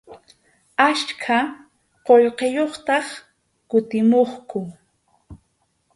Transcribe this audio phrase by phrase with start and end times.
[0.87, 1.37] Achka
[2.05, 3.07] qullqiyuqtaq
[3.69, 4.59] kutimuqku.